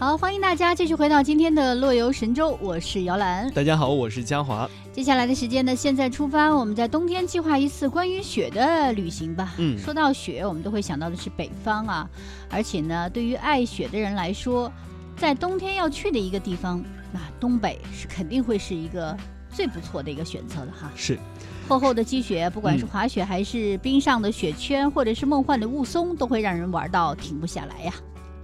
[0.00, 3.50] 好，欢迎大家继续回到今天的乐游神州，我是姚兰。
[3.50, 4.70] 大家好，我是嘉华。
[4.92, 9.54] 接下来的时间呢，现在出发，我们在冬天计划一次关于雪的旅行吧。
[9.58, 12.08] 嗯说到雪，我们都会想到的是北方啊，
[12.48, 14.70] 而且呢，对于爱雪的人来说，
[15.16, 16.80] 在冬天要去的一个地方，
[17.10, 19.16] 那东北是肯定会是一个
[19.50, 20.92] 最不错的一个选择的哈。
[20.94, 21.18] 是，
[21.66, 27.92] 厚厚的积雪，不管是嗯滑雪还是冰上的雪圈，或者是梦幻的雾凇，都会让人玩到停不下来呀。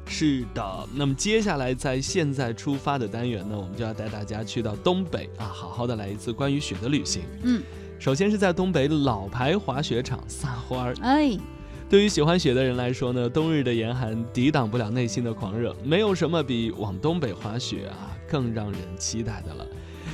[0.07, 0.89] 是的。
[0.95, 7.23] 那么接下来在现在出发的单元呢，我们就要带大家去到东北啊，好好的来一次关于雪的旅行。
[7.43, 7.63] 嗯，
[7.99, 10.95] 首先是在东北老牌滑雪场撒欢儿。
[11.01, 11.37] 哎，
[11.89, 19.67] 对于喜欢雪的人来说呢，冬日的严寒抵挡不了内心的狂热，没有什么比往东北滑雪啊更让人期待的了。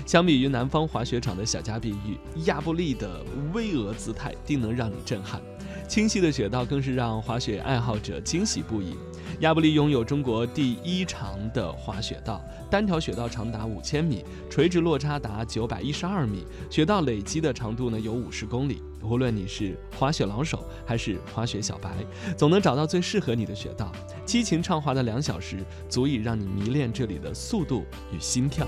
[0.06, 5.40] 相比于南方滑雪场的小家碧玉，亚布力的巍峨姿态定能让你震撼。
[5.86, 8.96] 清晰的雪道更是让滑雪爱好者惊喜不已。
[9.40, 18.82] 亚布力拥有中国第一长的滑雪道，单条雪道长达五千米，垂直落差达九百一十二米，雪道累积的长度呢有五十公里。
[19.02, 21.90] 无论你是滑雪老手还是滑雪小白，
[22.36, 23.90] 总能找到最适合你的雪道。
[24.26, 28.66] 激情畅滑的两小时，足以让你迷恋这里的速度与心跳。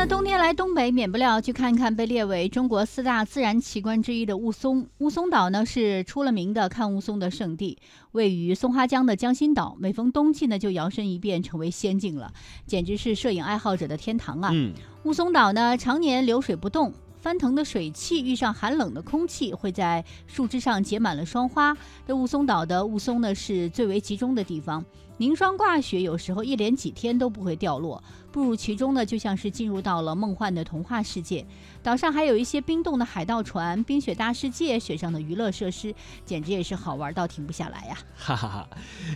[0.00, 4.86] 当然呢，冬天来东北，免不了去看看被列为中国四大自然奇观之一的雾凇。
[4.96, 7.76] 雾凇岛呢是出了名的看雾凇的圣地，
[8.12, 12.32] 位于松花江的江心岛，每逢冬季呢就摇身一变成为仙境了，
[12.66, 14.48] 简直是摄影爱好者的天堂啊！
[14.54, 14.72] 嗯，
[15.04, 21.76] 雾凇岛呢，常年流水不动，翻腾的水汽遇上寒冷的空气，会在树枝上结满了霜花。
[22.06, 24.82] 这雾凇岛的雾凇呢，是最为集中的地方，
[25.20, 28.02] 凝霜挂雪，有时候一连几天都不会掉落。
[28.32, 31.44] 步入其中呢，就像是进入到了梦幻的童话世界。
[31.82, 38.68] 岛上还有一些冰冻的海盗船、冰雪大世界、雪上的娱乐设施，简直也是好玩到停不下来呀、哈哈哈。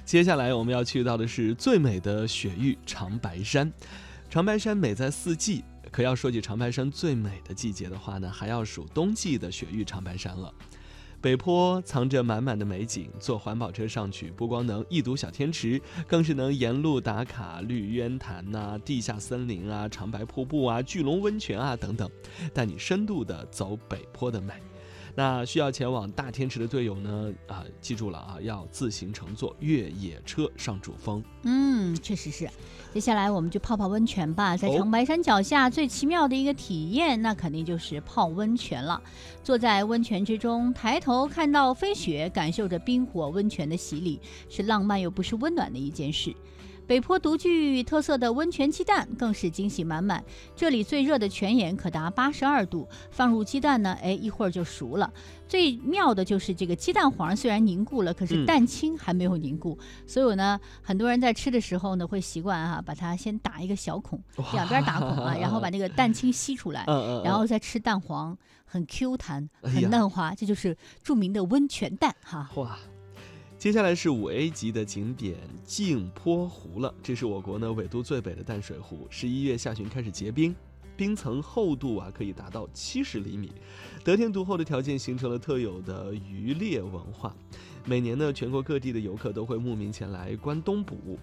[0.04, 3.72] 接下来我们要去到的是最美的雪域长白山。
[4.28, 10.52] 长白山美在四季，可要说起长白山最美的季节的话呢，还要数冬季的雪域长白山了。
[11.24, 22.10] 北坡藏着满满的美景，坐环保车上去，不光能一睹小天池，更是能沿路打卡绿渊潭呐、地下森林啊、长白瀑布啊、巨龙温泉啊等等，
[22.52, 24.52] 带你深度的走北坡的美。
[25.14, 31.22] 那需要前往大天池的队友呢，啊，记住了啊，要自行乘坐越野车上主峰。
[31.44, 32.48] 嗯，确实是。
[32.92, 39.00] 接下来我们就泡泡温泉吧，在哦长白山脚下最奇妙的一个体验，那肯定就是泡温泉了。
[39.42, 46.34] 坐在温泉之中，抬头看到飞雪，感受着冰火温泉的洗礼，是浪漫又不失温暖的一件事。
[46.86, 50.22] 北坡独具特色的温泉鸡蛋更是惊喜满满。
[50.54, 55.12] 这里最热的泉眼可达八十二度，放入鸡蛋呢，哎，一会儿就熟了。
[55.48, 64.22] 最妙的就是这个鸡蛋黄虽然凝固了，可是嗯蛋清还没有凝固，所以呢，很多人在吃的时候呢，会习惯哈、把它先打一个小孔，
[64.52, 72.50] 两边打孔啊，然后把那个蛋清吸出来，嗯嗯，然后再吃蛋黄，很 Q 弹，很嫩滑，这就是著名的温泉蛋哈。
[72.56, 72.78] 哇。
[73.64, 80.54] 接下来是五 A 级的景点镜泊湖了，这是我国呢纬度最北的淡水湖，十一月下旬开始结冰，
[80.98, 83.50] 冰层厚度啊可以达到七十厘米，
[84.04, 87.34] 得天独厚的条件形成了特有的渔猎文化。
[87.86, 91.18] 每年呢，全国各地的游客都会慕名前来观冬捕，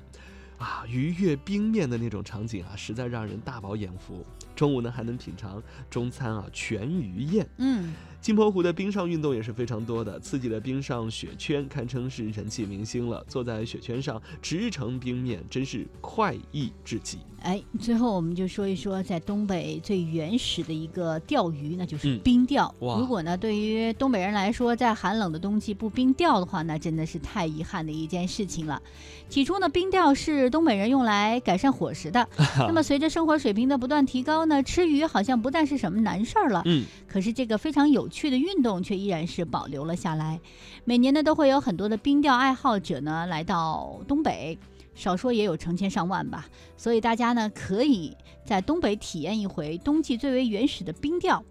[0.57, 4.25] 啊，鱼跃冰面的那种场景啊，实在让人大饱眼福。
[4.61, 7.49] 中午呢还能品尝中餐啊全鱼宴。
[7.57, 13.25] 嗯，镜泊湖的冰上运动也是非常多的，刺激的冰上雪圈堪称是人气明星了。
[13.27, 17.17] 坐在雪圈上直成冰面，真是快意至极。
[17.41, 22.73] 哎，最后我们就说一说在东北最原始的一个钓鱼，那就是嗯冰钓。
[22.79, 28.79] 哇如果呢，对于东北人来说，在寒冷的冬季不冰钓的话，那真的是太遗憾的一件事情了。
[29.27, 32.27] 起初呢，冰钓是东北人用来改善伙食的。
[32.67, 36.61] 那么随着生活水平的不断提高呢，吃鱼好像不再是什么难事儿了。
[36.65, 40.39] 嗯，可是这个非常有趣的运动却依然是保留了下来。
[40.85, 44.59] 每年呢，都会有很多的冰钓爱好者呢来到东北。
[45.01, 46.45] 少说也有成千上万吧，
[46.77, 48.15] 所以大家呢可以
[48.45, 51.43] 在东北体验一回冬季最为原始的冰钓。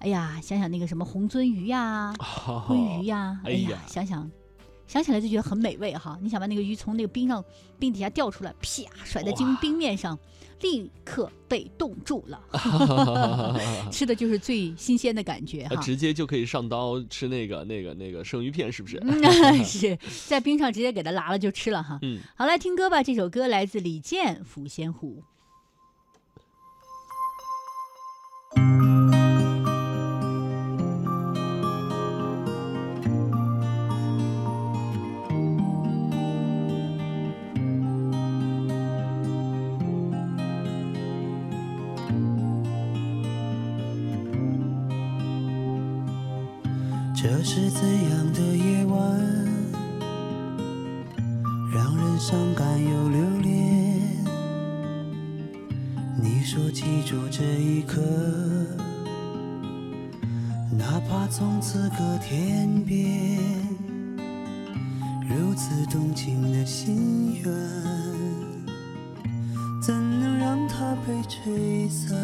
[0.00, 4.30] 哎呀，想想那个什么红鳟鱼呀、鲑鱼呀，哎呀哎呀，想想
[4.90, 6.18] 想起来就觉得很美味哈。
[6.20, 7.44] 你想把那个鱼从那个冰上
[7.78, 10.18] 冰底下掉出来，啪甩在冰冰面上，
[10.62, 12.42] 立刻被冻住了，
[13.92, 15.76] 吃的就是最新鲜的感觉哈。
[15.76, 18.98] 直接就可以上刀吃那个那个那个生鱼片，是不是？
[19.06, 19.96] 嗯，是
[20.26, 21.96] 在冰上直接给它拉了就吃了哈。
[22.02, 25.22] 嗯，好，来听歌吧，这首歌来自李健《抚仙湖》。
[47.22, 48.98] 这是怎样的夜晚，
[51.70, 54.00] 让人伤感又留恋？
[56.18, 58.00] 你说记住这一刻，
[60.70, 63.38] 哪怕从此隔天边，
[65.28, 67.52] 如此动情的心愿，
[69.82, 72.16] 怎能让它被吹散？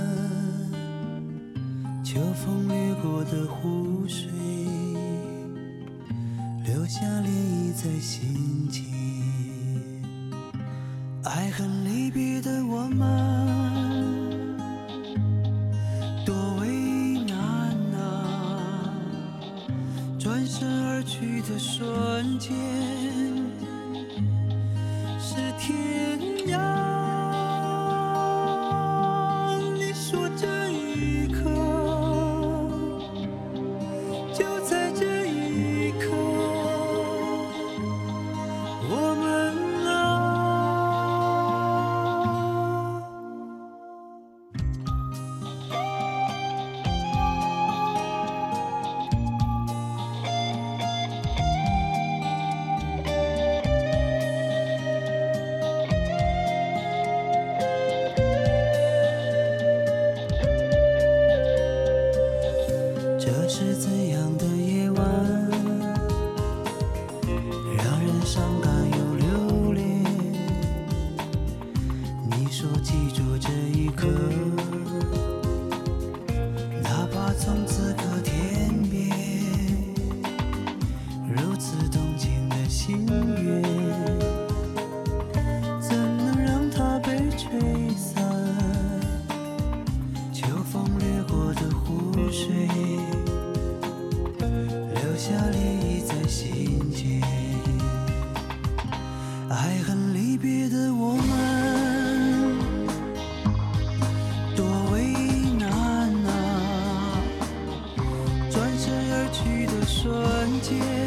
[2.02, 4.30] 秋风掠过的湖水，
[6.86, 8.84] 留下涟漪在心间。
[11.24, 13.04] 爱恨离别的我们，
[16.24, 16.68] 多为
[17.26, 17.36] 难
[17.98, 18.94] 啊！
[20.16, 22.54] 转身而去的瞬间，
[25.18, 26.15] 是天
[110.06, 111.05] 瞬间，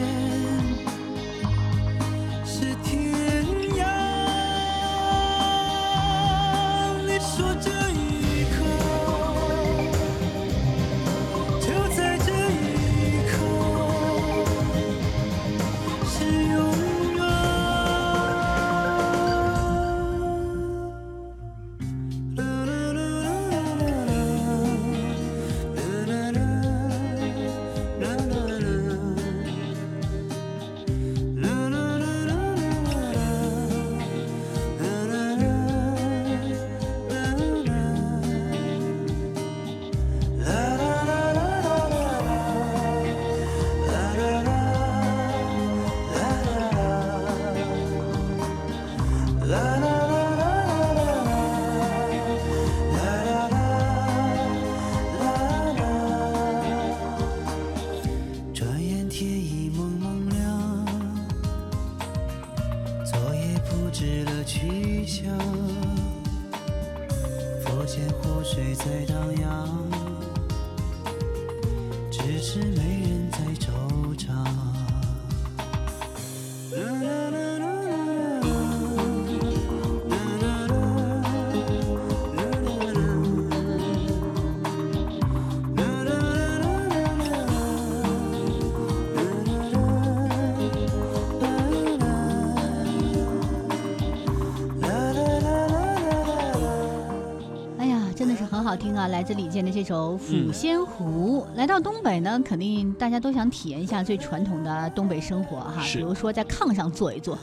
[98.80, 99.08] 听啊！
[99.10, 101.46] 来自李健的这首《抚仙湖》。
[101.58, 107.38] 来到东北呢，肯定大家都想体验一下最传统的东北生活哈，比如说在炕上坐一坐，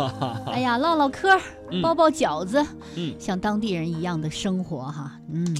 [0.46, 1.40] 哎呀，唠唠嗑儿，
[1.82, 2.64] 包包饺子，
[2.96, 3.16] 嗯。
[3.18, 5.56] 像当地人一样的生活哈，嗯，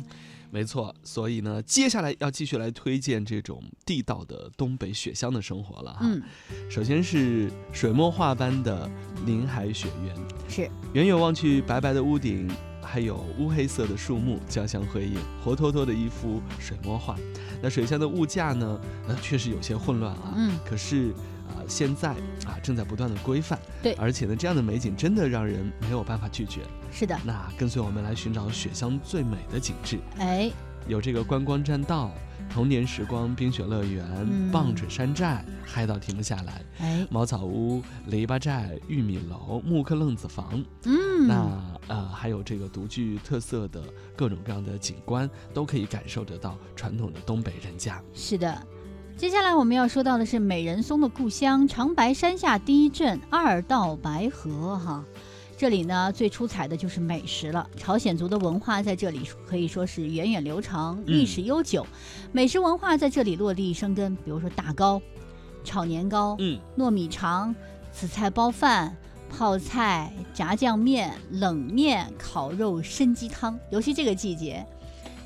[0.51, 6.01] 没错，所以呢，接下来要继续来推荐这种地道的东北雪乡的生活了哈。
[6.03, 6.23] 嗯，
[6.69, 8.91] 首先是水墨画般的
[9.25, 10.15] 林海雪原，
[10.47, 10.71] 是。
[10.93, 12.51] 远远望去，白白的屋顶，
[12.93, 17.17] 还有乌黑色的树木交相辉映，活脱脱的一幅水墨画。
[17.63, 20.35] 那水乡的物价呢，呃，确实有些混乱啊。
[20.37, 21.11] 嗯可是
[21.49, 22.11] 啊、现在
[22.45, 23.59] 啊正在不断的规范。
[23.83, 26.61] 对而且呢，这样的美景真的让人没有办法拒绝。
[26.93, 30.51] 是的，那跟随我们来寻找雪乡最美的景致，哎，
[30.87, 32.11] 有这个观光栈道、
[32.53, 36.63] 童年时光冰雪乐园、嗯棒槌山寨，嗨到停不下来。
[36.81, 43.83] 哎，茅草屋、篱笆寨、玉米楼、木刻愣子房，嗯，那呃还有这个独具特色的
[44.15, 48.03] 各种各样的景观，都可以感受得到传统的东北人家。
[48.13, 48.63] 是的。
[49.17, 55.05] 接下来我们要说到的是美人松的故乡长白山下第一镇二道白河哈。
[55.57, 61.87] 这里呢最出彩的就是美食了，朝鲜族的文化在这里可以说是源远流长，历史悠久，
[62.33, 64.17] 美食文化在这里落地生根。
[64.17, 65.01] 比如说大糕、
[65.63, 67.55] 炒年糕、嗯，糯米肠、
[67.93, 68.97] 紫菜包饭、
[69.31, 73.57] 泡菜、炸酱面、冷面、烤肉、参鸡汤。
[73.71, 74.67] 尤其这个季节，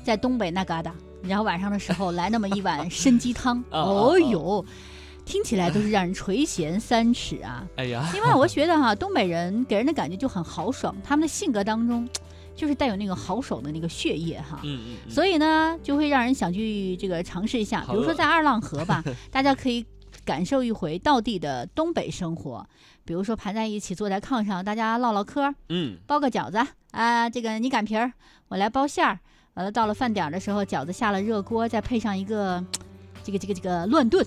[0.03, 0.91] 在东北那旮瘩，
[1.23, 4.63] 然后晚上的时候来那么一碗参鸡汤， 哦呦，
[5.27, 7.67] 听起来都是让人垂涎三尺啊！
[7.75, 12.07] 哎呀，另外，我觉得哈，东北人给人的感觉就很豪爽，他们的性格当中
[12.55, 14.61] 就是带有那个豪爽的那个血液哈。
[14.63, 19.85] 嗯嗯嗯，所以呢，就会让人想去这个尝试一下，比如说在二浪河吧，大家可以
[20.23, 22.65] 感受一回道地的东北生活。
[23.03, 28.13] 比如说盘在一起，坐在炕上，大家唠唠嗑，嗯，包个饺子啊，这个你擀皮儿，
[28.47, 29.19] 我来包馅儿。
[29.55, 32.63] 完了，到了饭点儿的时候，饺子下了热锅，再配上一个
[33.23, 34.25] 这个这个这个乱炖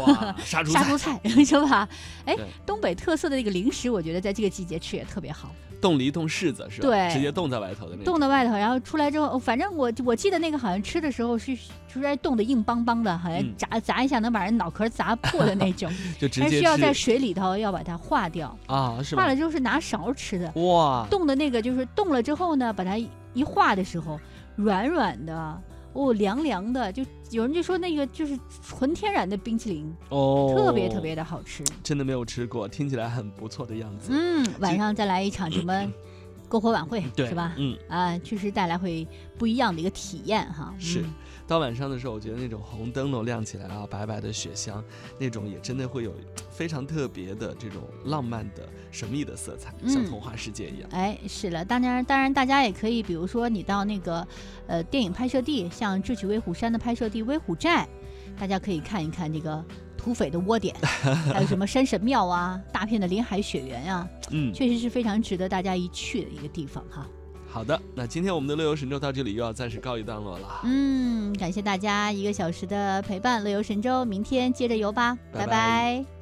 [0.00, 1.88] 哇，杀猪杀猪，菜，是吧？
[2.26, 5.50] 哎，东北特色的那个零食，我觉得在这个季节吃也特别好。
[5.80, 6.88] 冻梨冻柿子是吧？
[6.88, 8.04] 对直接冻在外头的那种。
[8.04, 11.56] 冻在外头，然后出来之后，哦反正我我记得那个好像吃的时候是
[11.88, 19.36] 出来冻得硬邦邦的，好像嗯砸、砸一下能把人脑壳砸破的那种， 就直接吃需要在水里头要把它化掉，啊，是吧化了？
[19.36, 20.50] 之后是拿勺吃的。
[20.60, 24.18] 哇，冻的那个就是冻了之后呢，把它一一化的时候，
[24.56, 25.62] 软软的。
[25.98, 31.64] 哦，凉凉的，就有人就说那个就是纯天然的冰淇淋，哦，特别特别的好吃。
[31.82, 34.12] 真的没有吃过，听起来很不错的样子。
[34.12, 35.74] 嗯，晚上再来一场什么
[36.48, 37.54] 篝火晚会，对，是吧？
[37.56, 40.74] 嗯，啊，确实带来会不一样的一个体验哈。
[40.78, 41.14] 是嗯
[41.48, 44.84] 到晚上的时候，我觉得那种红灯笼亮起来啊，白白的雪乡，
[45.18, 46.12] 那种也真的会有
[46.50, 50.88] 非常特别的这种浪漫的神秘的色彩，像嗯童话世界一样。
[50.92, 54.28] 哎，是了，当然，当然，大家也可以，比如说你到那个，
[54.66, 57.88] 呃，电影拍摄地，像《智取威虎山》的拍摄地威虎寨，
[58.38, 59.64] 大家可以看一看这个
[59.96, 60.76] 土匪的窝点，
[61.32, 67.06] 还有什么山神庙啊，大片的林海雪原啊，嗯，确实是非常值得大家一去的一个地方哈。
[67.50, 70.60] 好的，那今天我们的乐游神州到这里又要暂时告一段落了。
[70.64, 75.52] 嗯，感谢大家一个小时的陪伴，乐游神州，明天接着游吧，拜拜拜
[76.02, 76.17] 拜